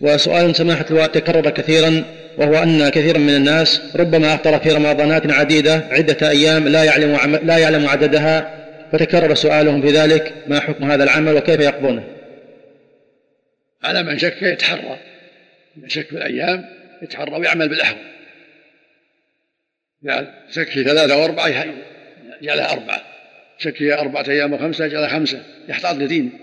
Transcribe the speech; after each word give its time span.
وسؤال 0.00 0.56
سماحة 0.56 0.86
الوالد 0.90 1.08
تكرر 1.10 1.50
كثيرا 1.50 2.04
وهو 2.38 2.62
أن 2.62 2.88
كثيرا 2.88 3.18
من 3.18 3.36
الناس 3.36 3.96
ربما 3.96 4.34
أفطر 4.34 4.58
في 4.58 4.70
رمضانات 4.70 5.32
عديدة 5.32 5.84
عدة 5.90 6.30
أيام 6.30 6.68
لا 6.68 6.84
يعلم 6.84 7.14
عم- 7.16 7.36
لا 7.36 7.58
يعلم 7.58 7.88
عددها 7.88 8.54
فتكرر 8.92 9.34
سؤالهم 9.34 9.82
في 9.82 9.88
ذلك 9.88 10.34
ما 10.46 10.60
حكم 10.60 10.90
هذا 10.90 11.04
العمل 11.04 11.34
وكيف 11.36 11.60
يقضونه؟ 11.60 12.04
على 13.84 14.02
من 14.02 14.18
شك 14.18 14.42
يتحرى. 14.42 14.98
من 15.76 15.88
شك 15.88 16.06
في 16.06 16.12
الأيام 16.12 16.64
يتحرى 17.02 17.30
ويعمل 17.40 17.68
بالأحوال 17.68 17.98
يعني 20.02 20.26
شك 20.50 20.68
في 20.68 20.84
ثلاثة 20.84 21.16
وأربعة 21.16 21.48
يجعلها 22.42 22.72
أربعة. 22.72 23.02
شك 23.58 23.76
في 23.76 23.94
أربعة 23.94 24.24
أيام 24.28 24.52
وخمسة 24.52 24.84
يجعلها 24.84 25.08
خمسة. 25.08 25.42
يحتاط 25.68 25.94
لدينه 25.96 26.30